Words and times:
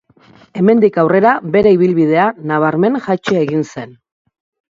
Hemendik 0.59 0.95
aurrera, 1.01 1.33
bere 1.57 1.73
ibilbidea 1.75 2.25
nabarmen 2.53 2.99
jaitsi 3.09 3.39
egin 3.45 3.65
zen. 3.75 3.93